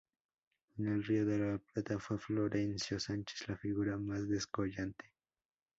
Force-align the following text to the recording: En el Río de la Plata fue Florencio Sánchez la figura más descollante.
En 0.79 0.87
el 0.87 1.03
Río 1.03 1.27
de 1.27 1.37
la 1.37 1.57
Plata 1.59 1.99
fue 1.99 2.17
Florencio 2.17 2.99
Sánchez 2.99 3.47
la 3.47 3.55
figura 3.55 3.97
más 3.99 4.27
descollante. 4.27 5.13